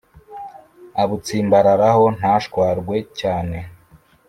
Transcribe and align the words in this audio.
abutsimbararaho 1.01 2.03
ntashwarwe 2.17 2.97
cyane 3.19 3.57